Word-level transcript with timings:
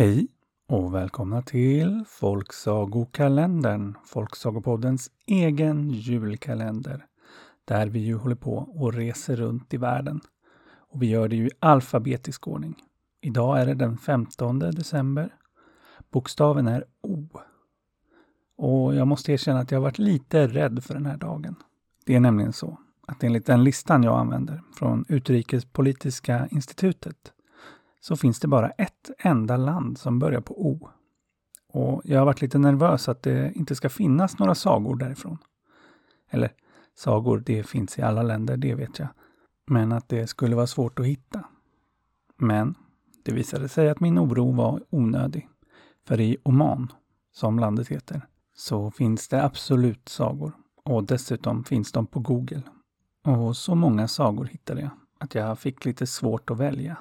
Hej 0.00 0.28
och 0.68 0.94
välkomna 0.94 1.42
till 1.42 2.04
Folksagokalendern, 2.08 3.94
Folksagopoddens 4.04 5.10
egen 5.26 5.90
julkalender. 5.90 7.06
Där 7.64 7.86
vi 7.86 7.98
ju 7.98 8.16
håller 8.16 8.36
på 8.36 8.54
och 8.56 8.94
reser 8.94 9.36
runt 9.36 9.74
i 9.74 9.76
världen. 9.76 10.20
Och 10.70 11.02
vi 11.02 11.06
gör 11.06 11.28
det 11.28 11.36
ju 11.36 11.46
i 11.46 11.50
alfabetisk 11.58 12.48
ordning. 12.48 12.76
Idag 13.20 13.60
är 13.60 13.66
det 13.66 13.74
den 13.74 13.98
15 13.98 14.58
december. 14.58 15.34
Bokstaven 16.10 16.68
är 16.68 16.84
O. 17.02 17.28
Och 18.56 18.94
jag 18.94 19.06
måste 19.06 19.32
erkänna 19.32 19.60
att 19.60 19.70
jag 19.70 19.78
har 19.78 19.84
varit 19.84 19.98
lite 19.98 20.46
rädd 20.46 20.84
för 20.84 20.94
den 20.94 21.06
här 21.06 21.16
dagen. 21.16 21.54
Det 22.06 22.14
är 22.14 22.20
nämligen 22.20 22.52
så 22.52 22.78
att 23.06 23.24
enligt 23.24 23.46
den 23.46 23.64
listan 23.64 24.02
jag 24.02 24.18
använder 24.18 24.62
från 24.78 25.04
Utrikespolitiska 25.08 26.48
institutet 26.50 27.32
så 28.00 28.16
finns 28.16 28.40
det 28.40 28.48
bara 28.48 28.70
ett 28.70 29.10
enda 29.18 29.56
land 29.56 29.98
som 29.98 30.18
börjar 30.18 30.40
på 30.40 30.66
O. 30.66 30.88
Och 31.72 32.02
jag 32.04 32.18
har 32.18 32.26
varit 32.26 32.42
lite 32.42 32.58
nervös 32.58 33.08
att 33.08 33.22
det 33.22 33.52
inte 33.54 33.74
ska 33.74 33.88
finnas 33.88 34.38
några 34.38 34.54
sagor 34.54 34.96
därifrån. 34.96 35.38
Eller 36.30 36.52
sagor, 36.98 37.42
det 37.46 37.62
finns 37.62 37.98
i 37.98 38.02
alla 38.02 38.22
länder, 38.22 38.56
det 38.56 38.74
vet 38.74 38.98
jag. 38.98 39.08
Men 39.66 39.92
att 39.92 40.08
det 40.08 40.26
skulle 40.26 40.56
vara 40.56 40.66
svårt 40.66 40.98
att 40.98 41.06
hitta. 41.06 41.44
Men 42.36 42.74
det 43.22 43.32
visade 43.32 43.68
sig 43.68 43.88
att 43.88 44.00
min 44.00 44.18
oro 44.18 44.52
var 44.52 44.82
onödig. 44.90 45.48
För 46.06 46.20
i 46.20 46.36
Oman, 46.42 46.92
som 47.32 47.58
landet 47.58 47.88
heter, 47.88 48.26
så 48.54 48.90
finns 48.90 49.28
det 49.28 49.44
absolut 49.44 50.08
sagor. 50.08 50.52
Och 50.84 51.04
dessutom 51.04 51.64
finns 51.64 51.92
de 51.92 52.06
på 52.06 52.20
Google. 52.20 52.62
Och 53.24 53.56
så 53.56 53.74
många 53.74 54.08
sagor 54.08 54.44
hittade 54.44 54.80
jag 54.80 54.90
att 55.18 55.34
jag 55.34 55.58
fick 55.58 55.84
lite 55.84 56.06
svårt 56.06 56.50
att 56.50 56.58
välja. 56.58 56.96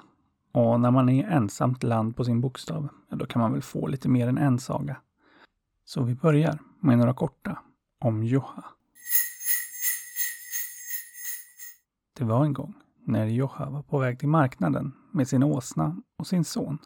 Och 0.52 0.80
när 0.80 0.92
man 0.92 1.09
är 1.09 1.23
ensamt 1.23 1.83
land 1.83 2.16
på 2.16 2.25
sin 2.25 2.42
bokstav, 2.42 2.88
då 3.09 3.25
kan 3.25 3.42
man 3.42 3.53
väl 3.53 3.61
få 3.61 3.88
lite 3.88 4.09
mer 4.09 4.28
än 4.28 4.38
en 4.38 4.59
saga. 4.59 4.97
Så 5.86 6.03
vi 6.03 6.16
börjar 6.16 6.59
med 6.80 6.97
några 6.97 7.14
korta 7.14 7.59
om 8.00 8.23
Joha. 8.23 8.64
Det 12.17 12.25
var 12.25 12.45
en 12.45 12.53
gång 12.53 12.73
när 13.05 13.25
Joha 13.25 13.70
var 13.70 13.81
på 13.81 13.97
väg 13.97 14.20
till 14.20 14.27
marknaden 14.27 14.92
med 15.11 15.27
sin 15.27 15.44
åsna 15.44 16.02
och 16.17 16.27
sin 16.27 16.44
son. 16.44 16.77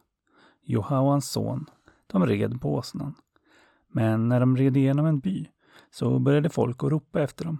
Joha 0.61 0.99
och 0.99 1.09
hans 1.09 1.31
son, 1.31 1.65
de 2.07 2.25
red 2.25 2.61
på 2.61 2.75
åsnan. 2.75 3.15
Men 3.87 4.27
när 4.27 4.39
de 4.39 4.57
red 4.57 4.77
igenom 4.77 5.05
en 5.05 5.19
by 5.19 5.49
så 5.91 6.19
började 6.19 6.49
folk 6.49 6.83
att 6.83 6.91
ropa 6.91 7.21
efter 7.21 7.45
dem. 7.45 7.57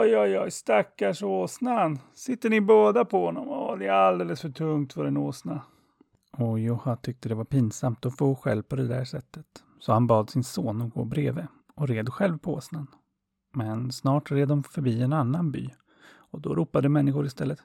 Oj, 0.00 0.16
oj, 0.16 0.38
oj, 0.38 0.50
stackars 0.50 1.22
åsnan. 1.22 1.98
Sitter 2.14 2.50
ni 2.50 2.60
båda 2.60 3.04
på 3.04 3.24
honom? 3.24 3.48
Åh, 3.48 3.78
det 3.78 3.86
är 3.86 3.92
alldeles 3.92 4.40
för 4.40 4.48
tungt 4.48 4.92
för 4.92 5.04
en 5.04 5.16
åsna. 5.16 5.62
Och 6.32 6.58
Joha 6.60 6.96
tyckte 6.96 7.28
det 7.28 7.34
var 7.34 7.44
pinsamt 7.44 8.06
att 8.06 8.16
få 8.16 8.34
skäll 8.34 8.62
på 8.62 8.76
det 8.76 8.86
där 8.86 9.04
sättet. 9.04 9.46
Så 9.78 9.92
han 9.92 10.06
bad 10.06 10.30
sin 10.30 10.44
son 10.44 10.82
att 10.82 10.94
gå 10.94 11.04
bredvid 11.04 11.46
och 11.74 11.88
red 11.88 12.08
själv 12.08 12.38
på 12.38 12.54
åsnan. 12.54 12.86
Men 13.54 13.92
snart 13.92 14.30
red 14.30 14.48
de 14.48 14.62
förbi 14.62 15.02
en 15.02 15.12
annan 15.12 15.52
by. 15.52 15.70
Och 16.30 16.40
då 16.40 16.54
ropade 16.54 16.88
människor 16.88 17.26
istället. 17.26 17.58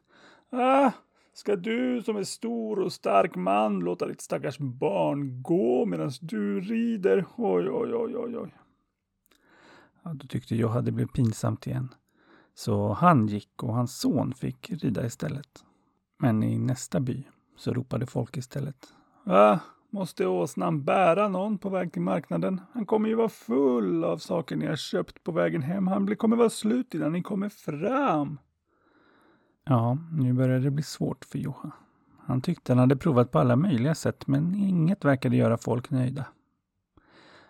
Ah, 0.51 0.91
ska 1.33 1.55
du 1.55 2.01
som 2.01 2.17
är 2.17 2.23
stor 2.23 2.79
och 2.79 2.93
stark 2.93 3.35
man 3.35 3.79
låta 3.79 4.07
ditt 4.07 4.21
stackars 4.21 4.57
barn 4.59 5.41
gå 5.41 5.85
medan 5.85 6.11
du 6.21 6.61
rider? 6.61 7.25
Oj, 7.35 7.69
oj, 7.69 7.93
oj, 7.93 8.17
oj, 8.17 8.37
oj. 8.37 8.55
Ja, 10.03 10.13
då 10.13 10.27
tyckte 10.27 10.55
jag 10.55 10.69
hade 10.69 10.91
blivit 10.91 11.13
pinsamt 11.13 11.67
igen. 11.67 11.89
Så 12.55 12.93
han 12.93 13.27
gick 13.27 13.63
och 13.63 13.73
hans 13.73 13.99
son 13.99 14.33
fick 14.33 14.69
rida 14.69 15.05
istället. 15.05 15.63
Men 16.19 16.43
i 16.43 16.57
nästa 16.57 16.99
by 16.99 17.23
så 17.57 17.73
ropade 17.73 18.05
folk 18.05 18.37
istället. 18.37 18.93
Va? 19.23 19.59
Måste 19.89 20.27
åsnan 20.27 20.83
bära 20.83 21.27
någon 21.27 21.57
på 21.57 21.69
väg 21.69 21.93
till 21.93 22.01
marknaden? 22.01 22.61
Han 22.71 22.85
kommer 22.85 23.09
ju 23.09 23.15
vara 23.15 23.29
full 23.29 24.03
av 24.03 24.17
saker 24.17 24.55
ni 24.55 24.65
har 24.65 24.75
köpt 24.75 25.23
på 25.23 25.31
vägen 25.31 25.61
hem. 25.61 25.87
Han 25.87 26.15
kommer 26.15 26.35
vara 26.35 26.49
slut 26.49 26.93
innan 26.93 27.11
ni 27.11 27.21
kommer 27.21 27.49
fram. 27.49 28.39
Ja, 29.65 29.97
nu 30.11 30.33
börjar 30.33 30.59
det 30.59 30.71
bli 30.71 30.83
svårt 30.83 31.25
för 31.25 31.39
Joha. 31.39 31.71
Han 32.25 32.41
tyckte 32.41 32.71
han 32.71 32.79
hade 32.79 32.95
provat 32.95 33.31
på 33.31 33.39
alla 33.39 33.55
möjliga 33.55 33.95
sätt, 33.95 34.27
men 34.27 34.55
inget 34.55 35.05
verkade 35.05 35.35
göra 35.35 35.57
folk 35.57 35.89
nöjda. 35.89 36.25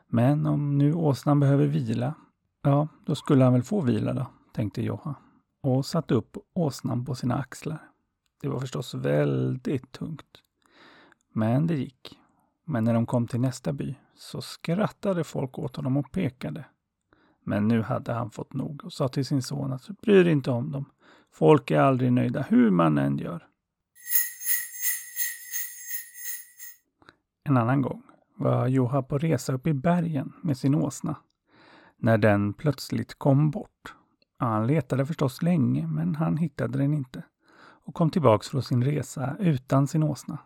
Men 0.08 0.46
om 0.46 0.78
nu 0.78 0.94
åsnan 0.94 1.40
behöver 1.40 1.66
vila, 1.66 2.14
ja, 2.62 2.88
då 3.06 3.16
skulle 3.16 3.44
han 3.44 3.54
väl 3.54 3.64
få 3.64 3.82
vila 3.82 4.14
då, 4.14 4.26
tänkte 4.54 4.82
Joha 4.82 5.16
och 5.62 5.86
satte 5.86 6.14
upp 6.14 6.38
åsnan 6.54 7.06
på 7.06 7.16
sina 7.16 7.36
axlar. 7.36 7.90
Det 8.42 8.50
var 8.50 8.60
förstås 8.60 8.94
väldigt 8.94 9.92
tungt. 9.92 10.44
Men 11.34 11.68
det 11.68 11.76
gick. 11.76 12.20
Men 12.66 12.84
när 12.84 12.94
de 12.94 13.06
kom 13.06 13.28
till 13.28 13.40
nästa 13.40 13.74
by 13.74 13.96
så 14.16 14.42
skrattade 14.42 15.24
folk 15.24 15.60
åt 15.60 15.76
honom 15.76 15.98
och 15.98 16.12
pekade. 16.12 16.66
Men 17.44 17.68
nu 17.68 17.82
hade 17.82 18.14
han 18.14 18.32
fått 18.32 18.54
nog 18.54 18.86
och 18.86 18.94
sa 18.94 19.08
till 19.08 19.26
sin 19.26 19.42
son 19.42 19.74
att 19.74 19.88
bry 20.02 20.24
dig 20.24 20.32
inte 20.32 20.52
om 20.52 20.72
dem. 20.72 20.86
Folk 21.32 21.72
är 21.72 21.80
aldrig 21.80 22.14
nöjda 22.14 22.42
hur 22.42 22.70
man 22.70 22.98
än 22.98 23.18
gör. 23.18 23.48
En 27.44 27.58
annan 27.58 27.82
gång 27.82 28.04
var 28.36 28.68
Joha 28.68 29.04
på 29.04 29.18
resa 29.18 29.54
upp 29.54 29.68
i 29.68 29.74
bergen 29.74 30.34
med 30.42 30.58
sin 30.58 30.76
åsna. 30.76 31.16
När 31.98 32.18
den 32.18 32.54
plötsligt 32.54 33.16
kom 33.16 33.52
bort. 33.52 33.96
Han 34.44 34.68
letade 34.68 35.06
förstås 35.06 35.42
länge, 35.42 35.88
men 35.88 36.16
han 36.16 36.38
hittade 36.38 36.78
den 36.78 36.94
inte 36.94 37.24
och 37.86 37.94
kom 37.94 38.10
tillbaks 38.10 38.50
från 38.50 38.64
sin 38.64 38.84
resa 38.84 39.36
utan 39.40 39.88
sin 39.88 40.04
åsna. 40.04 40.38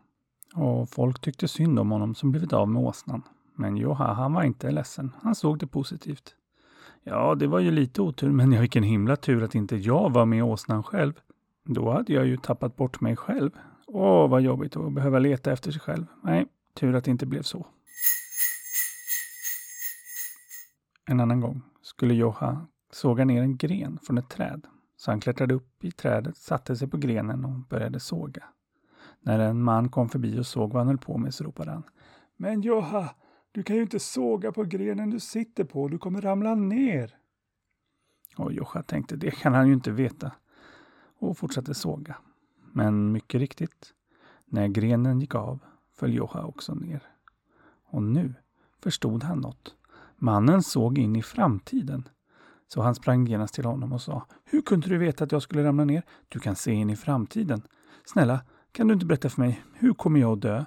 Och 0.55 0.89
folk 0.89 1.21
tyckte 1.21 1.47
synd 1.47 1.79
om 1.79 1.91
honom 1.91 2.15
som 2.15 2.31
blivit 2.31 2.53
av 2.53 2.67
med 2.67 2.81
åsnan. 2.81 3.23
Men 3.55 3.77
Joha, 3.77 4.13
han 4.13 4.33
var 4.33 4.43
inte 4.43 4.71
ledsen. 4.71 5.11
Han 5.21 5.35
såg 5.35 5.59
det 5.59 5.67
positivt. 5.67 6.35
Ja, 7.03 7.35
det 7.35 7.47
var 7.47 7.59
ju 7.59 7.71
lite 7.71 8.01
otur, 8.01 8.31
men 8.31 8.61
vilken 8.61 8.83
himla 8.83 9.15
tur 9.15 9.43
att 9.43 9.55
inte 9.55 9.75
jag 9.75 10.13
var 10.13 10.25
med 10.25 10.43
åsnan 10.43 10.83
själv. 10.83 11.13
Då 11.65 11.91
hade 11.91 12.13
jag 12.13 12.25
ju 12.25 12.37
tappat 12.37 12.75
bort 12.75 13.01
mig 13.01 13.15
själv. 13.15 13.51
Åh, 13.87 14.29
vad 14.29 14.41
jobbigt 14.41 14.75
att 14.75 14.93
behöva 14.93 15.19
leta 15.19 15.51
efter 15.51 15.71
sig 15.71 15.81
själv. 15.81 16.05
Nej, 16.23 16.47
tur 16.73 16.95
att 16.95 17.03
det 17.03 17.11
inte 17.11 17.25
blev 17.25 17.41
så. 17.41 17.65
En 21.05 21.19
annan 21.19 21.41
gång 21.41 21.61
skulle 21.81 22.13
Joha 22.13 22.67
såga 22.97 23.25
ner 23.25 23.41
en 23.41 23.57
gren 23.57 23.99
från 24.03 24.17
ett 24.17 24.29
träd. 24.29 24.67
Så 24.97 25.11
han 25.11 25.19
klättrade 25.19 25.53
upp 25.53 25.83
i 25.83 25.91
trädet, 25.91 26.37
satte 26.37 26.75
sig 26.75 26.87
på 26.87 26.97
grenen 26.97 27.45
och 27.45 27.51
började 27.51 27.99
såga. 27.99 28.43
När 29.21 29.39
en 29.39 29.63
man 29.63 29.89
kom 29.89 30.09
förbi 30.09 30.39
och 30.39 30.47
såg 30.47 30.73
vad 30.73 30.79
han 30.79 30.87
höll 30.87 30.97
på 30.97 31.17
med 31.17 31.33
så 31.33 31.43
ropade 31.43 31.71
han. 31.71 31.83
Men 32.37 32.61
Joha, 32.61 33.09
du 33.51 33.63
kan 33.63 33.75
ju 33.75 33.81
inte 33.81 33.99
såga 33.99 34.51
på 34.51 34.63
grenen 34.63 35.09
du 35.09 35.19
sitter 35.19 35.63
på, 35.63 35.87
du 35.87 35.97
kommer 35.97 36.21
ramla 36.21 36.55
ner. 36.55 37.17
Och 38.37 38.53
Joha 38.53 38.83
tänkte, 38.83 39.15
det 39.15 39.31
kan 39.31 39.53
han 39.53 39.67
ju 39.67 39.73
inte 39.73 39.91
veta. 39.91 40.31
Och 41.19 41.37
fortsatte 41.37 41.73
såga. 41.73 42.17
Men 42.71 43.11
mycket 43.11 43.39
riktigt, 43.39 43.93
när 44.45 44.67
grenen 44.67 45.19
gick 45.19 45.35
av 45.35 45.59
föll 45.93 46.13
Joha 46.13 46.45
också 46.45 46.75
ner. 46.75 47.03
Och 47.85 48.03
nu 48.03 48.33
förstod 48.79 49.23
han 49.23 49.39
något. 49.39 49.75
Mannen 50.15 50.63
såg 50.63 50.97
in 50.97 51.15
i 51.15 51.21
framtiden. 51.21 52.07
Så 52.67 52.81
han 52.81 52.95
sprang 52.95 53.25
genast 53.25 53.53
till 53.53 53.65
honom 53.65 53.93
och 53.93 54.01
sa 54.01 54.25
Hur 54.45 54.61
kunde 54.61 54.87
du 54.87 54.97
veta 54.97 55.23
att 55.23 55.31
jag 55.31 55.41
skulle 55.41 55.63
ramla 55.63 55.85
ner? 55.85 56.03
Du 56.27 56.39
kan 56.39 56.55
se 56.55 56.71
in 56.71 56.89
i 56.89 56.95
framtiden. 56.95 57.61
Snälla, 58.05 58.41
kan 58.71 58.87
du 58.87 58.93
inte 58.93 59.05
berätta 59.05 59.29
för 59.29 59.41
mig, 59.41 59.63
hur 59.73 59.93
kommer 59.93 60.19
jag 60.19 60.33
att 60.33 60.41
dö? 60.41 60.65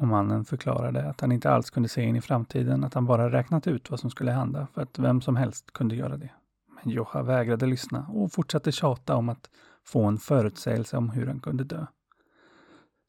Och 0.00 0.08
mannen 0.08 0.44
förklarade 0.44 1.08
att 1.08 1.20
han 1.20 1.32
inte 1.32 1.50
alls 1.50 1.70
kunde 1.70 1.88
se 1.88 2.02
in 2.02 2.16
i 2.16 2.20
framtiden, 2.20 2.84
att 2.84 2.94
han 2.94 3.06
bara 3.06 3.32
räknat 3.32 3.66
ut 3.66 3.90
vad 3.90 4.00
som 4.00 4.10
skulle 4.10 4.32
hända, 4.32 4.66
för 4.74 4.82
att 4.82 4.98
vem 4.98 5.20
som 5.20 5.36
helst 5.36 5.72
kunde 5.72 5.94
göra 5.94 6.16
det. 6.16 6.30
Men 6.74 6.92
Joha 6.92 7.22
vägrade 7.22 7.66
lyssna 7.66 8.06
och 8.08 8.32
fortsatte 8.32 8.72
tjata 8.72 9.16
om 9.16 9.28
att 9.28 9.50
få 9.84 10.04
en 10.04 10.18
förutsägelse 10.18 10.96
om 10.96 11.10
hur 11.10 11.26
han 11.26 11.40
kunde 11.40 11.64
dö. 11.64 11.86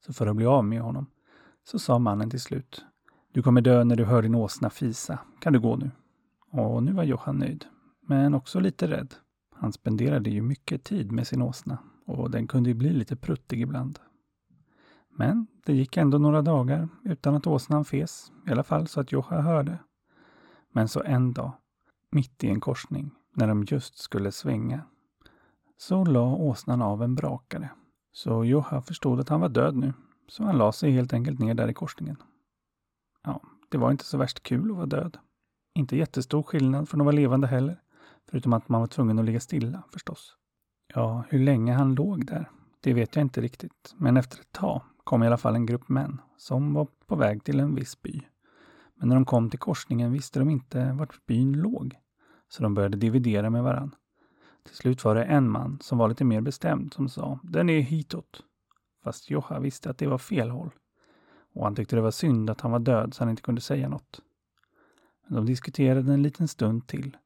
Så 0.05 0.13
för 0.13 0.27
att 0.27 0.35
bli 0.35 0.45
av 0.45 0.65
med 0.65 0.81
honom 0.81 1.05
så 1.63 1.79
sa 1.79 1.99
mannen 1.99 2.29
till 2.29 2.41
slut 2.41 2.85
Du 3.31 3.43
kommer 3.43 3.61
dö 3.61 3.83
när 3.83 3.95
du 3.95 4.05
hör 4.05 4.21
din 4.21 4.35
åsna 4.35 4.69
fisa. 4.69 5.19
Kan 5.39 5.53
du 5.53 5.59
gå 5.59 5.75
nu? 5.75 5.91
Och 6.51 6.83
nu 6.83 6.91
var 6.91 7.03
Johan 7.03 7.37
nöjd, 7.37 7.65
men 8.11 8.33
också 8.33 8.59
lite 8.59 8.87
rädd. 8.87 9.13
Han 9.55 9.73
spenderade 9.73 10.29
ju 10.29 10.41
mycket 10.41 10.83
tid 10.83 11.11
med 11.11 11.27
sin 11.27 11.41
åsna 11.41 11.77
och 12.05 12.31
den 12.31 12.47
kunde 12.47 12.69
ju 12.69 12.73
bli 12.73 12.93
lite 12.93 13.15
pruttig 13.15 13.61
ibland. 13.61 13.99
Men 15.09 15.47
det 15.65 15.73
gick 15.73 15.97
ändå 15.97 16.17
några 16.17 16.41
dagar 16.41 16.89
utan 17.03 17.35
att 17.35 17.47
åsnan 17.47 17.85
fes, 17.85 18.31
i 18.47 18.51
alla 18.51 18.63
fall 18.63 18.87
så 18.87 18.99
att 18.99 19.11
Joha 19.11 19.41
hörde. 19.41 19.79
Men 20.71 20.87
så 20.87 21.03
en 21.03 21.33
dag, 21.33 21.51
mitt 22.09 22.43
i 22.43 22.49
en 22.49 22.59
korsning, 22.59 23.11
när 23.33 23.47
de 23.47 23.63
just 23.63 23.97
skulle 23.97 24.31
svänga, 24.31 24.81
så 25.77 26.05
la 26.05 26.35
åsnan 26.35 26.81
av 26.81 27.03
en 27.03 27.15
brakare. 27.15 27.69
Så 28.11 28.45
Joha 28.45 28.81
förstod 28.81 29.19
att 29.19 29.29
han 29.29 29.41
var 29.41 29.49
död 29.49 29.75
nu, 29.75 29.93
så 30.27 30.43
han 30.43 30.57
la 30.57 30.71
sig 30.71 30.91
helt 30.91 31.13
enkelt 31.13 31.39
ner 31.39 31.53
där 31.53 31.67
i 31.67 31.73
korsningen. 31.73 32.17
Ja, 33.23 33.41
det 33.69 33.77
var 33.77 33.91
inte 33.91 34.05
så 34.05 34.17
värst 34.17 34.43
kul 34.43 34.71
att 34.71 34.77
vara 34.77 34.85
död. 34.85 35.17
Inte 35.73 35.97
jättestor 35.97 36.43
skillnad 36.43 36.89
från 36.89 37.01
att 37.01 37.05
vara 37.05 37.15
levande 37.15 37.47
heller, 37.47 37.80
förutom 38.31 38.53
att 38.53 38.69
man 38.69 38.81
var 38.81 38.87
tvungen 38.87 39.19
att 39.19 39.25
ligga 39.25 39.39
stilla 39.39 39.83
förstås. 39.93 40.35
Ja, 40.93 41.23
hur 41.29 41.39
länge 41.39 41.73
han 41.73 41.95
låg 41.95 42.25
där, 42.25 42.49
det 42.81 42.93
vet 42.93 43.15
jag 43.15 43.23
inte 43.23 43.41
riktigt, 43.41 43.95
men 43.97 44.17
efter 44.17 44.39
ett 44.39 44.51
tag 44.51 44.81
kom 45.03 45.23
i 45.23 45.27
alla 45.27 45.37
fall 45.37 45.55
en 45.55 45.65
grupp 45.65 45.89
män 45.89 46.21
som 46.37 46.73
var 46.73 46.87
på 47.07 47.15
väg 47.15 47.43
till 47.43 47.59
en 47.59 47.75
viss 47.75 48.01
by. 48.01 48.21
Men 48.95 49.09
när 49.09 49.15
de 49.15 49.25
kom 49.25 49.49
till 49.49 49.59
korsningen 49.59 50.11
visste 50.11 50.39
de 50.39 50.49
inte 50.49 50.91
vart 50.91 51.25
byn 51.25 51.53
låg, 51.53 51.95
så 52.49 52.63
de 52.63 52.73
började 52.73 52.97
dividera 52.97 53.49
med 53.49 53.63
varann. 53.63 53.95
Till 54.63 54.75
slut 54.75 55.03
var 55.03 55.15
det 55.15 55.23
en 55.23 55.49
man 55.49 55.79
som 55.81 55.97
var 55.97 56.09
lite 56.09 56.25
mer 56.25 56.41
bestämd 56.41 56.93
som 56.93 57.09
sa 57.09 57.39
”Den 57.43 57.69
är 57.69 57.81
hitåt”. 57.81 58.43
Fast 59.03 59.29
Joha 59.29 59.59
visste 59.59 59.89
att 59.89 59.97
det 59.97 60.07
var 60.07 60.17
fel 60.17 60.49
håll. 60.49 60.71
Och 61.53 61.63
han 61.63 61.75
tyckte 61.75 61.95
det 61.95 62.01
var 62.01 62.11
synd 62.11 62.49
att 62.49 62.61
han 62.61 62.71
var 62.71 62.79
död 62.79 63.13
så 63.13 63.23
han 63.23 63.29
inte 63.29 63.41
kunde 63.41 63.61
säga 63.61 63.89
något. 63.89 64.21
Men 65.27 65.35
de 65.35 65.45
diskuterade 65.45 66.13
en 66.13 66.23
liten 66.23 66.47
stund 66.47 66.87
till 66.87 67.17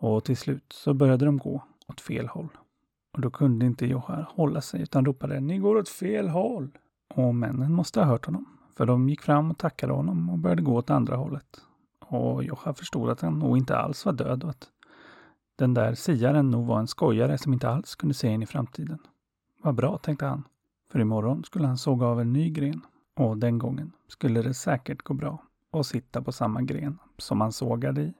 och 0.00 0.24
till 0.24 0.36
slut 0.36 0.72
så 0.72 0.94
började 0.94 1.24
de 1.24 1.38
gå 1.38 1.62
åt 1.86 2.00
fel 2.00 2.28
håll. 2.28 2.48
Och 3.12 3.20
då 3.20 3.30
kunde 3.30 3.66
inte 3.66 3.86
Joha 3.86 4.26
hålla 4.28 4.60
sig 4.60 4.82
utan 4.82 5.04
ropade 5.04 5.40
”Ni 5.40 5.58
går 5.58 5.76
åt 5.76 5.88
fel 5.88 6.28
håll!” 6.28 6.70
Och 7.14 7.34
männen 7.34 7.72
måste 7.72 8.00
ha 8.00 8.06
hört 8.06 8.26
honom, 8.26 8.58
för 8.76 8.86
de 8.86 9.08
gick 9.08 9.22
fram 9.22 9.50
och 9.50 9.58
tackade 9.58 9.92
honom 9.92 10.30
och 10.30 10.38
började 10.38 10.62
gå 10.62 10.76
åt 10.76 10.90
andra 10.90 11.16
hållet. 11.16 11.60
Och 11.98 12.44
Joha 12.44 12.74
förstod 12.74 13.10
att 13.10 13.20
han 13.20 13.38
nog 13.38 13.58
inte 13.58 13.76
alls 13.76 14.06
var 14.06 14.12
död 14.12 14.44
och 14.44 14.50
att 14.50 14.68
den 15.56 15.74
där 15.74 15.94
siaren 15.94 16.50
nog 16.50 16.66
var 16.66 16.78
en 16.78 16.86
skojare 16.86 17.38
som 17.38 17.52
inte 17.52 17.68
alls 17.68 17.94
kunde 17.94 18.14
se 18.14 18.28
in 18.28 18.42
i 18.42 18.46
framtiden. 18.46 18.98
Vad 19.62 19.74
bra, 19.74 19.98
tänkte 19.98 20.26
han. 20.26 20.44
För 20.92 21.00
imorgon 21.00 21.44
skulle 21.44 21.66
han 21.66 21.78
såga 21.78 22.06
av 22.06 22.20
en 22.20 22.32
ny 22.32 22.50
gren. 22.50 22.80
Och 23.16 23.38
den 23.38 23.58
gången 23.58 23.92
skulle 24.08 24.42
det 24.42 24.54
säkert 24.54 25.02
gå 25.02 25.14
bra 25.14 25.42
att 25.72 25.86
sitta 25.86 26.22
på 26.22 26.32
samma 26.32 26.62
gren 26.62 26.98
som 27.18 27.40
han 27.40 27.52
sågade 27.52 28.02
i. 28.02 28.14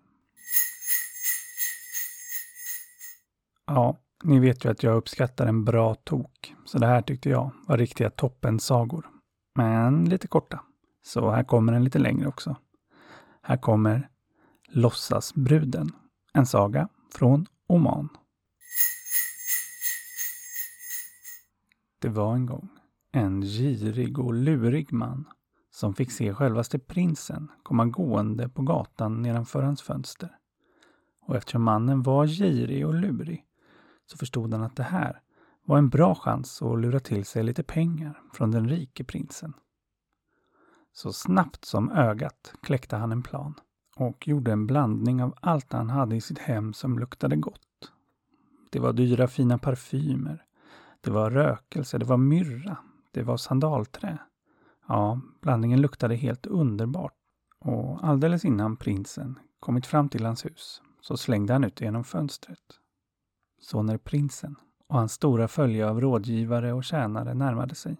Ja, 3.73 3.97
ni 4.25 4.39
vet 4.39 4.65
ju 4.65 4.71
att 4.71 4.83
jag 4.83 4.97
uppskattar 4.97 5.47
en 5.47 5.65
bra 5.65 5.95
tok, 5.95 6.55
så 6.65 6.79
det 6.79 6.87
här 6.87 7.03
tyckte 7.03 7.31
jag 7.31 7.51
var 7.67 7.79
riktiga 7.79 8.11
toppensagor. 8.11 9.07
Men 9.55 10.05
lite 10.05 10.29
korta. 10.29 10.61
Så 11.03 11.31
här 11.31 11.45
kommer 11.45 11.73
en 11.73 11.85
lite 11.85 11.99
längre 11.99 12.29
också. 12.29 12.57
Här 13.43 13.57
kommer 13.57 14.09
Låtsasbruden, 14.69 15.91
en 16.33 16.47
saga 16.47 16.89
från 17.15 17.47
Oman. 17.67 18.09
Det 22.01 22.09
var 22.09 22.35
en 22.35 22.47
gång 22.47 22.69
en 23.13 23.43
girig 23.43 24.19
och 24.19 24.35
lurig 24.35 24.93
man 24.93 25.25
som 25.71 25.95
fick 25.95 26.13
se 26.13 26.35
självaste 26.35 26.79
prinsen 26.79 27.49
komma 27.63 27.87
gående 27.87 28.49
på 28.49 28.63
gatan 28.63 29.23
nedanför 29.23 29.63
hans 29.63 29.83
fönster. 29.83 30.37
Och 31.27 31.37
eftersom 31.37 31.63
mannen 31.63 32.03
var 32.03 32.27
girig 32.27 32.87
och 32.87 32.95
lurig 32.95 33.47
så 34.11 34.17
förstod 34.17 34.55
han 34.55 34.63
att 34.63 34.77
det 34.77 34.83
här 34.83 35.21
var 35.65 35.79
en 35.79 35.89
bra 35.89 36.15
chans 36.15 36.63
att 36.63 36.81
lura 36.81 37.01
till 37.01 37.25
sig 37.25 37.43
lite 37.43 37.63
pengar 37.63 38.23
från 38.33 38.51
den 38.51 38.69
rike 38.69 39.05
prinsen. 39.05 39.53
Så 40.93 41.13
snabbt 41.13 41.65
som 41.65 41.91
ögat 41.91 42.53
kläckte 42.63 42.97
han 42.97 43.13
en 43.13 43.23
plan 43.23 43.55
och 43.97 44.29
gjorde 44.29 44.53
en 44.53 44.67
blandning 44.67 45.23
av 45.23 45.35
allt 45.41 45.73
han 45.73 45.91
hade 45.91 46.17
i 46.17 46.21
sitt 46.21 46.39
hem 46.39 46.73
som 46.73 46.99
luktade 46.99 47.37
gott. 47.37 47.93
Det 48.71 48.79
var 48.81 48.93
dyra 48.93 49.29
fina 49.29 49.59
parfymer. 49.59 50.45
Det 51.01 51.11
var 51.11 51.31
rökelse, 51.31 51.99
det 51.99 52.05
var 52.05 52.17
myrra, 52.17 52.77
det 53.11 53.23
var 53.23 53.37
sandalträ. 53.37 54.19
Ja, 54.89 55.21
blandningen 55.41 55.81
luktade 55.81 56.15
helt 56.15 56.47
underbart. 56.47 57.15
Och 57.59 58.05
alldeles 58.05 58.45
innan 58.45 58.77
prinsen 58.77 59.39
kommit 59.61 59.87
fram 59.87 60.09
till 60.09 60.25
hans 60.25 60.45
hus 60.45 60.83
så 61.01 61.17
slängde 61.17 61.53
han 61.53 61.65
ut 61.65 61.77
det 61.77 61.85
genom 61.85 62.05
fönstret. 62.05 62.80
Så 63.61 63.83
när 63.83 63.99
prinsen 63.99 64.57
och 64.87 64.99
hans 64.99 65.13
stora 65.13 65.49
följe 65.49 65.89
av 65.89 66.01
rådgivare 66.01 66.73
och 66.73 66.85
tjänare 66.85 67.35
närmade 67.35 67.75
sig 67.75 67.97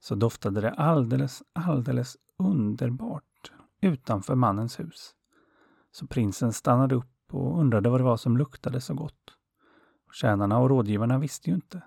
så 0.00 0.14
doftade 0.14 0.60
det 0.60 0.70
alldeles, 0.70 1.42
alldeles 1.52 2.16
underbart 2.36 3.52
utanför 3.80 4.34
mannens 4.34 4.80
hus. 4.80 5.14
Så 5.92 6.06
prinsen 6.06 6.52
stannade 6.52 6.94
upp 6.94 7.34
och 7.34 7.60
undrade 7.60 7.90
vad 7.90 8.00
det 8.00 8.04
var 8.04 8.16
som 8.16 8.36
luktade 8.36 8.80
så 8.80 8.94
gott. 8.94 9.36
Tjänarna 10.12 10.58
och 10.58 10.68
rådgivarna 10.68 11.18
visste 11.18 11.50
ju 11.50 11.56
inte. 11.56 11.82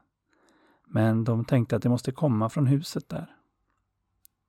Men 0.88 1.24
de 1.24 1.46
tänkte 1.46 1.76
att 1.76 1.82
det 1.82 1.90
måste 1.90 2.12
komma 2.12 2.50
från 2.50 2.68
huset 2.68 3.10
där. 3.10 3.36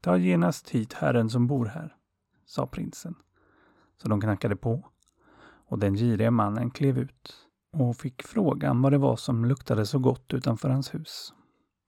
Ta 0.00 0.16
genast 0.16 0.70
hit 0.70 0.92
herren 0.92 1.30
som 1.30 1.46
bor 1.46 1.66
här, 1.66 1.96
sa 2.44 2.66
prinsen. 2.66 3.14
Så 3.96 4.08
de 4.08 4.20
knackade 4.20 4.56
på 4.56 4.88
och 5.66 5.78
den 5.78 5.94
girige 5.94 6.30
mannen 6.30 6.70
klev 6.70 6.98
ut 6.98 7.43
och 7.74 7.96
fick 7.96 8.22
frågan 8.22 8.82
vad 8.82 8.92
det 8.92 8.98
var 8.98 9.16
som 9.16 9.44
luktade 9.44 9.86
så 9.86 9.98
gott 9.98 10.34
utanför 10.34 10.68
hans 10.68 10.94
hus. 10.94 11.32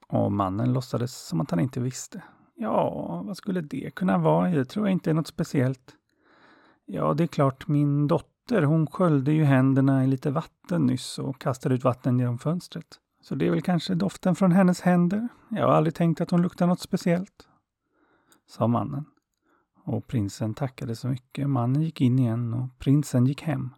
Och 0.08 0.32
mannen 0.32 0.72
låtsades 0.72 1.26
som 1.28 1.40
att 1.40 1.50
han 1.50 1.60
inte 1.60 1.80
visste. 1.80 2.22
Ja, 2.54 3.22
vad 3.26 3.36
skulle 3.36 3.60
det 3.60 3.90
kunna 3.94 4.18
vara? 4.18 4.50
Det 4.50 4.64
tror 4.64 4.86
jag 4.86 4.92
inte 4.92 5.10
är 5.10 5.14
något 5.14 5.26
speciellt. 5.26 5.94
Ja, 6.84 7.14
det 7.14 7.22
är 7.22 7.28
klart, 7.28 7.68
min 7.68 8.06
dotter 8.06 8.62
hon 8.62 8.86
sköljde 8.86 9.32
ju 9.32 9.44
händerna 9.44 10.04
i 10.04 10.06
lite 10.06 10.30
vatten 10.30 10.86
nyss 10.86 11.18
och 11.18 11.40
kastade 11.40 11.74
ut 11.74 11.84
vatten 11.84 12.18
genom 12.18 12.38
fönstret. 12.38 13.00
Så 13.22 13.34
det 13.34 13.46
är 13.46 13.50
väl 13.50 13.62
kanske 13.62 13.94
doften 13.94 14.34
från 14.34 14.52
hennes 14.52 14.80
händer. 14.80 15.28
Jag 15.48 15.66
har 15.66 15.74
aldrig 15.74 15.94
tänkt 15.94 16.20
att 16.20 16.30
hon 16.30 16.42
luktar 16.42 16.66
något 16.66 16.80
speciellt. 16.80 17.48
Sa 18.48 18.66
mannen. 18.66 19.04
Och 19.84 20.06
prinsen 20.06 20.54
tackade 20.54 20.96
så 20.96 21.08
mycket. 21.08 21.50
Mannen 21.50 21.82
gick 21.82 22.00
in 22.00 22.18
igen 22.18 22.54
och 22.54 22.78
prinsen 22.78 23.26
gick 23.26 23.42
hem. 23.42 23.70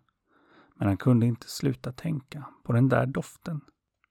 Men 0.79 0.89
han 0.89 0.97
kunde 0.97 1.27
inte 1.27 1.49
sluta 1.49 1.93
tänka 1.93 2.45
på 2.63 2.73
den 2.73 2.89
där 2.89 3.07
doften. 3.07 3.61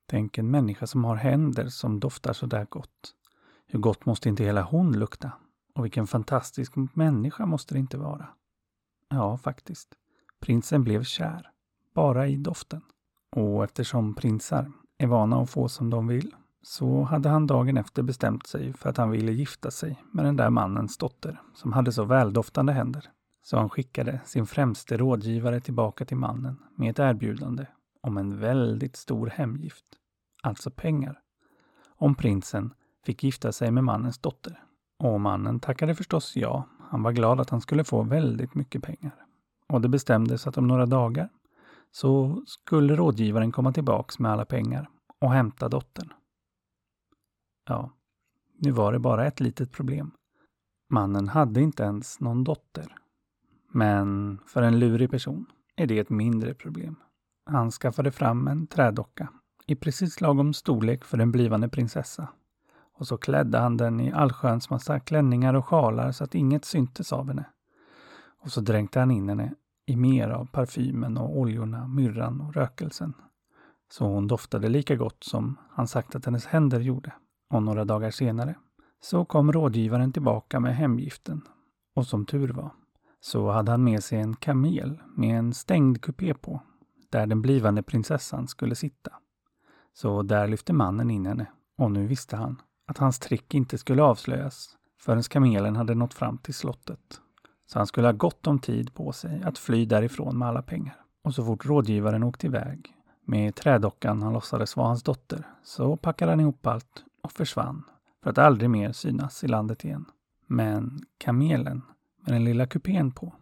Tänk 0.05 0.37
en 0.37 0.51
människa 0.51 0.87
som 0.87 1.03
har 1.03 1.15
händer 1.15 1.67
som 1.67 1.99
doftar 1.99 2.33
så 2.33 2.45
där 2.45 2.65
gott. 2.69 3.13
Hur 3.67 3.79
gott 3.79 4.05
måste 4.05 4.29
inte 4.29 4.43
hela 4.43 4.63
hon 4.63 4.99
lukta? 4.99 5.31
Och 5.75 5.85
vilken 5.85 6.07
fantastisk 6.07 6.73
människa 6.93 7.45
måste 7.45 7.73
det 7.73 7.79
inte 7.79 7.97
vara? 7.97 8.27
Ja, 9.09 9.37
faktiskt. 9.37 9.95
Prinsen 10.39 10.83
blev 10.83 11.03
kär. 11.03 11.51
Bara 11.93 12.27
i 12.27 12.35
doften. 12.35 12.81
Och 13.31 13.63
eftersom 13.63 14.15
prinsar 14.15 14.71
är 14.97 15.07
vana 15.07 15.41
att 15.41 15.49
få 15.49 15.69
som 15.69 15.89
de 15.89 16.07
vill 16.07 16.35
så 16.61 17.01
hade 17.01 17.29
han 17.29 17.47
dagen 17.47 17.77
efter 17.77 18.03
bestämt 18.03 18.47
sig 18.47 18.73
för 18.73 18.89
att 18.89 18.97
han 18.97 19.09
ville 19.09 19.31
gifta 19.31 19.71
sig 19.71 20.03
med 20.11 20.25
den 20.25 20.35
där 20.35 20.49
mannens 20.49 20.97
dotter 20.97 21.41
som 21.53 21.73
hade 21.73 21.91
så 21.91 22.03
väldoftande 22.03 22.73
händer. 22.73 23.11
Så 23.49 23.57
han 23.57 23.69
skickade 23.69 24.19
sin 24.25 24.45
främste 24.45 24.97
rådgivare 24.97 25.59
tillbaka 25.59 26.05
till 26.05 26.17
mannen 26.17 26.57
med 26.75 26.89
ett 26.89 26.99
erbjudande 26.99 27.65
om 28.01 28.17
en 28.17 28.39
väldigt 28.39 28.95
stor 28.95 29.27
hemgift, 29.27 29.85
alltså 30.43 30.71
pengar, 30.71 31.21
om 31.95 32.15
prinsen 32.15 32.73
fick 33.05 33.23
gifta 33.23 33.51
sig 33.51 33.71
med 33.71 33.83
mannens 33.83 34.19
dotter. 34.19 34.63
Och 34.99 35.21
mannen 35.21 35.59
tackade 35.59 35.95
förstås 35.95 36.35
ja. 36.35 36.69
Han 36.79 37.03
var 37.03 37.11
glad 37.11 37.39
att 37.39 37.49
han 37.49 37.61
skulle 37.61 37.83
få 37.83 38.03
väldigt 38.03 38.55
mycket 38.55 38.83
pengar. 38.83 39.25
Och 39.69 39.81
det 39.81 39.89
bestämdes 39.89 40.47
att 40.47 40.57
om 40.57 40.67
några 40.67 40.85
dagar 40.85 41.29
så 41.91 42.43
skulle 42.45 42.95
rådgivaren 42.95 43.51
komma 43.51 43.73
tillbaks 43.73 44.19
med 44.19 44.31
alla 44.31 44.45
pengar 44.45 44.89
och 45.19 45.31
hämta 45.31 45.69
dottern. 45.69 46.13
Ja, 47.69 47.91
nu 48.57 48.71
var 48.71 48.93
det 48.93 48.99
bara 48.99 49.27
ett 49.27 49.39
litet 49.39 49.71
problem. 49.71 50.11
Mannen 50.89 51.27
hade 51.27 51.61
inte 51.61 51.83
ens 51.83 52.19
någon 52.19 52.43
dotter. 52.43 52.97
Men 53.77 54.39
för 54.45 54.61
en 54.61 54.79
lurig 54.79 55.11
person 55.11 55.45
är 55.75 55.87
det 55.87 55.99
ett 55.99 56.09
mindre 56.09 56.53
problem. 56.53 56.95
Han 57.45 57.71
skaffade 57.71 58.11
fram 58.11 58.47
en 58.47 58.67
trädocka 58.67 59.27
i 59.65 59.75
precis 59.75 60.21
lagom 60.21 60.53
storlek 60.53 61.05
för 61.05 61.17
en 61.17 61.31
blivande 61.31 61.69
prinsessa. 61.69 62.27
Och 62.93 63.07
så 63.07 63.17
klädde 63.17 63.57
han 63.57 63.77
den 63.77 63.99
i 63.99 64.11
allsköns 64.11 64.69
massa 64.69 64.99
klänningar 64.99 65.53
och 65.53 65.65
sjalar 65.65 66.11
så 66.11 66.23
att 66.23 66.35
inget 66.35 66.65
syntes 66.65 67.13
av 67.13 67.27
henne. 67.27 67.45
Och 68.41 68.51
så 68.51 68.61
dränkte 68.61 68.99
han 68.99 69.11
in 69.11 69.29
henne 69.29 69.53
i 69.85 69.95
mer 69.95 70.29
av 70.29 70.45
parfymen 70.45 71.17
och 71.17 71.37
oljorna, 71.37 71.87
myrran 71.87 72.41
och 72.41 72.53
rökelsen. 72.53 73.13
Så 73.91 74.05
hon 74.05 74.27
doftade 74.27 74.69
lika 74.69 74.95
gott 74.95 75.23
som 75.23 75.57
han 75.69 75.87
sagt 75.87 76.15
att 76.15 76.25
hennes 76.25 76.45
händer 76.45 76.79
gjorde. 76.79 77.13
Och 77.49 77.63
några 77.63 77.85
dagar 77.85 78.11
senare 78.11 78.55
så 79.01 79.25
kom 79.25 79.51
rådgivaren 79.51 80.13
tillbaka 80.13 80.59
med 80.59 80.75
hemgiften. 80.75 81.41
Och 81.95 82.07
som 82.07 82.25
tur 82.25 82.49
var 82.49 82.71
så 83.19 83.51
hade 83.51 83.71
han 83.71 83.83
med 83.83 84.03
sig 84.03 84.19
en 84.19 84.35
kamel 84.35 85.01
med 85.15 85.39
en 85.39 85.53
stängd 85.53 86.01
kupé 86.01 86.33
på, 86.33 86.61
där 87.09 87.25
den 87.25 87.41
blivande 87.41 87.83
prinsessan 87.83 88.47
skulle 88.47 88.75
sitta. 88.75 89.11
Så 89.93 90.21
där 90.21 90.47
lyfte 90.47 90.73
mannen 90.73 91.11
in 91.11 91.25
henne 91.25 91.51
och 91.77 91.91
nu 91.91 92.07
visste 92.07 92.35
han 92.35 92.61
att 92.87 92.97
hans 92.97 93.19
trick 93.19 93.53
inte 93.53 93.77
skulle 93.77 94.03
avslöjas 94.03 94.77
förrän 94.99 95.23
kamelen 95.23 95.75
hade 95.75 95.95
nått 95.95 96.13
fram 96.13 96.37
till 96.37 96.53
slottet. 96.53 97.21
Så 97.65 97.79
han 97.79 97.87
skulle 97.87 98.07
ha 98.07 98.11
gott 98.11 98.47
om 98.47 98.59
tid 98.59 98.93
på 98.93 99.11
sig 99.11 99.41
att 99.43 99.57
fly 99.57 99.85
därifrån 99.85 100.37
med 100.37 100.47
alla 100.47 100.61
pengar. 100.61 100.95
Och 101.23 101.35
så 101.35 101.45
fort 101.45 101.65
rådgivaren 101.65 102.23
åkte 102.23 102.47
iväg 102.47 102.93
med 103.25 103.55
trädockan 103.55 104.21
han 104.21 104.33
låtsades 104.33 104.75
vara 104.75 104.87
hans 104.87 105.03
dotter 105.03 105.47
så 105.63 105.97
packade 105.97 106.31
han 106.31 106.39
ihop 106.39 106.67
allt 106.67 107.03
och 107.23 107.31
försvann 107.31 107.83
för 108.23 108.29
att 108.29 108.37
aldrig 108.37 108.69
mer 108.69 108.91
synas 108.91 109.43
i 109.43 109.47
landet 109.47 109.85
igen. 109.85 110.05
Men 110.47 110.99
kamelen 111.17 111.81
med 112.27 112.35
den 112.35 112.43
lilla 112.43 112.67
kupén 112.67 113.11
på, 113.11 113.33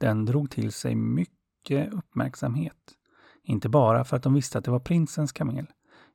den 0.00 0.24
drog 0.24 0.50
till 0.50 0.72
sig 0.72 0.94
mycket 0.94 1.94
uppmärksamhet. 1.94 2.94
Inte 3.42 3.68
bara 3.68 4.04
för 4.04 4.16
att 4.16 4.22
de 4.22 4.34
visste 4.34 4.58
att 4.58 4.64
det 4.64 4.70
var 4.70 4.78
prinsens 4.78 5.32
kamel, 5.32 5.66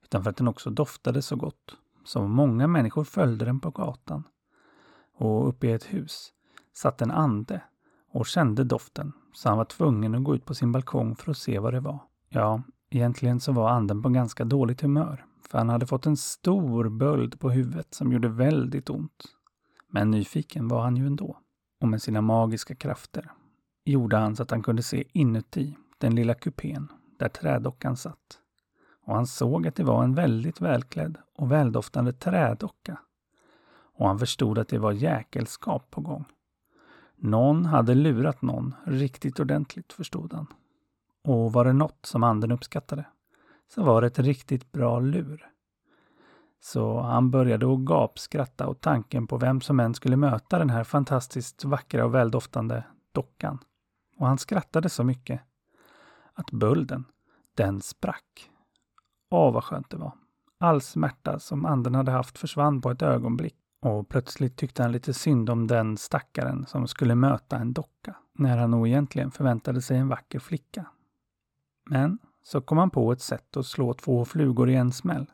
utan 0.04 0.24
för 0.24 0.30
att 0.30 0.38
den 0.38 0.48
också 0.48 0.70
doftade 0.70 1.22
så 1.22 1.36
gott. 1.36 1.78
så 2.04 2.28
många 2.28 2.68
människor 2.68 3.04
följde 3.04 3.46
den 3.46 3.60
på 3.60 3.70
gatan. 3.70 4.24
Och 5.14 5.48
uppe 5.48 5.68
i 5.68 5.72
ett 5.72 5.94
hus 5.94 6.34
satt 6.74 7.02
en 7.02 7.12
ande 7.12 7.62
och 8.12 8.28
kände 8.28 8.64
doften 8.64 9.14
så 9.34 9.50
han 9.50 9.58
var 9.58 9.66
tvungen 9.66 10.16
att 10.16 10.24
gå 10.24 10.36
ut 10.36 10.46
på 10.46 10.56
sin 10.56 10.72
balkong 10.72 11.16
för 11.16 11.32
att 11.32 11.38
se 11.38 11.60
vad 11.60 11.74
det 11.74 11.80
var. 11.80 12.00
Ja, 12.30 12.62
egentligen 12.90 13.40
så 13.40 13.52
var 13.52 13.70
anden 13.70 14.02
på 14.02 14.10
ganska 14.10 14.46
dåligt 14.46 14.82
humör 14.82 15.26
för 15.52 15.58
han 15.58 15.70
hade 15.70 15.88
fått 15.88 16.06
en 16.06 16.18
stor 16.18 16.90
böld 16.90 17.40
på 17.40 17.50
huvudet 17.50 17.94
som 17.94 18.12
gjorde 18.12 18.30
väldigt 18.30 18.90
ont. 18.90 19.24
Men 19.88 20.12
nyfiken 20.12 20.68
var 20.68 20.82
han 20.82 20.96
ju 20.96 21.08
ändå. 21.08 21.38
Och 21.82 21.88
med 21.88 22.02
sina 22.02 22.22
magiska 22.22 22.76
krafter 22.76 23.32
gjorde 23.86 24.18
han 24.18 24.36
så 24.36 24.44
att 24.44 24.52
han 24.52 24.64
kunde 24.64 24.84
se 24.84 25.04
inuti 25.14 25.78
den 25.98 26.16
lilla 26.16 26.34
kupén 26.34 26.88
där 27.20 27.30
trädockan 27.30 27.98
satt. 27.98 28.40
Och 29.06 29.16
han 29.16 29.28
såg 29.28 29.68
att 29.68 29.76
det 29.76 29.84
var 29.84 30.04
en 30.04 30.16
väldigt 30.16 30.62
välklädd 30.62 31.18
och 31.36 31.52
väldoftande 31.52 32.14
trädocka. 32.14 33.00
Och 33.96 34.08
han 34.08 34.20
förstod 34.20 34.58
att 34.60 34.68
det 34.68 34.80
var 34.80 34.92
jäkelskap 34.92 35.92
på 35.92 36.02
gång. 36.02 36.26
Någon 37.16 37.66
hade 37.66 37.94
lurat 37.94 38.42
någon 38.42 38.76
riktigt 38.84 39.40
ordentligt, 39.40 39.94
förstod 39.94 40.34
han. 40.34 40.48
Och 41.24 41.54
var 41.54 41.66
det 41.66 41.74
något 41.74 42.06
som 42.06 42.24
anden 42.24 42.52
uppskattade 42.52 43.06
så 43.68 43.84
var 43.84 44.02
det 44.02 44.08
ett 44.08 44.20
riktigt 44.20 44.72
bra 44.72 45.00
lur. 45.00 45.51
Så 46.64 47.02
han 47.02 47.32
började 47.32 47.74
att 47.74 47.80
gapskratta 47.80 48.68
åt 48.68 48.82
tanken 48.82 49.28
på 49.28 49.38
vem 49.38 49.62
som 49.62 49.80
än 49.80 49.94
skulle 49.94 50.18
möta 50.18 50.60
den 50.60 50.70
här 50.70 50.84
fantastiskt 50.84 51.64
vackra 51.64 52.06
och 52.06 52.16
väldoftande 52.16 52.84
dockan. 53.12 53.60
Och 54.18 54.28
han 54.28 54.38
skrattade 54.38 54.90
så 54.90 55.04
mycket 55.04 55.42
att 56.34 56.52
bölden, 56.52 57.06
den 57.56 57.82
sprack. 57.82 58.50
Åh, 59.30 59.54
vad 59.54 59.64
skönt 59.64 59.90
det 59.90 59.98
var. 59.98 60.12
All 60.60 60.82
smärta 60.82 61.40
som 61.40 61.66
anden 61.66 61.96
hade 61.96 62.12
haft 62.12 62.38
försvann 62.38 62.82
på 62.82 62.92
ett 62.92 63.02
ögonblick. 63.02 63.56
Och 63.82 64.10
plötsligt 64.10 64.58
tyckte 64.58 64.84
han 64.84 64.92
lite 64.92 65.14
synd 65.14 65.50
om 65.50 65.68
den 65.68 65.98
stackaren 65.98 66.66
som 66.66 66.88
skulle 66.88 67.16
möta 67.16 67.58
en 67.58 67.74
docka, 67.74 68.16
när 68.34 68.58
han 68.58 68.72
nog 68.72 68.88
egentligen 68.88 69.32
förväntade 69.32 69.82
sig 69.82 69.98
en 69.98 70.08
vacker 70.08 70.40
flicka. 70.40 70.86
Men 71.90 72.20
så 72.44 72.62
kom 72.62 72.78
han 72.78 72.90
på 72.90 73.12
ett 73.12 73.22
sätt 73.22 73.58
att 73.58 73.66
slå 73.66 73.94
två 73.94 74.26
flugor 74.26 74.70
i 74.70 74.76
en 74.76 74.92
smäll. 74.92 75.32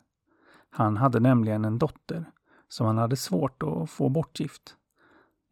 Han 0.70 0.96
hade 0.96 1.20
nämligen 1.20 1.64
en 1.64 1.78
dotter 1.78 2.30
som 2.68 2.86
han 2.86 2.98
hade 2.98 3.16
svårt 3.16 3.62
att 3.62 3.90
få 3.90 4.08
bortgift. 4.08 4.76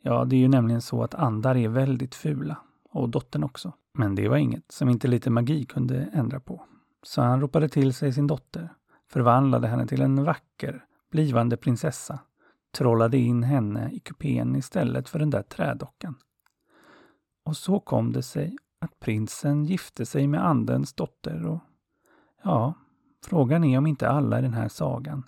Ja, 0.02 0.24
det 0.24 0.36
är 0.36 0.40
ju 0.40 0.48
nämligen 0.48 0.82
så 0.82 1.02
att 1.02 1.14
andar 1.14 1.56
är 1.56 1.68
väldigt 1.68 2.14
fula, 2.14 2.56
och 2.90 3.08
dottern 3.08 3.44
också. 3.44 3.72
Men 3.94 4.14
det 4.14 4.28
var 4.28 4.36
inget 4.36 4.72
som 4.72 4.88
inte 4.88 5.08
lite 5.08 5.30
magi 5.30 5.64
kunde 5.64 5.96
ändra 6.12 6.40
på. 6.40 6.64
Så 7.02 7.22
han 7.22 7.40
ropade 7.40 7.68
till 7.68 7.94
sig 7.94 8.12
sin 8.12 8.26
dotter, 8.26 8.72
förvandlade 9.10 9.68
henne 9.68 9.86
till 9.86 10.02
en 10.02 10.24
vacker, 10.24 10.84
blivande 11.10 11.56
prinsessa, 11.56 12.18
trollade 12.76 13.18
in 13.18 13.42
henne 13.42 13.90
i 13.92 14.00
kupén 14.00 14.56
istället 14.56 15.08
för 15.08 15.18
den 15.18 15.30
där 15.30 15.42
trädockan. 15.42 16.14
Och 17.44 17.56
så 17.56 17.80
kom 17.80 18.12
det 18.12 18.22
sig 18.22 18.56
att 18.78 19.00
prinsen 19.00 19.64
gifte 19.64 20.06
sig 20.06 20.26
med 20.26 20.46
andens 20.46 20.92
dotter 20.92 21.46
och 21.46 21.60
ja, 22.42 22.74
frågan 23.26 23.64
är 23.64 23.78
om 23.78 23.86
inte 23.86 24.08
alla 24.08 24.38
i 24.38 24.42
den 24.42 24.54
här 24.54 24.68
sagan 24.68 25.22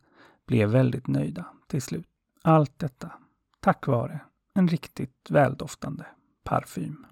blev 0.47 0.69
väldigt 0.69 1.07
nöjda 1.07 1.47
till 1.67 1.83
slut. 1.83 2.07
Allt 2.43 2.79
detta 2.79 3.13
tack 3.61 3.87
vare 3.87 4.21
en 4.55 4.69
riktigt 4.69 5.31
väldoftande 5.31 6.07
parfym. 6.45 7.07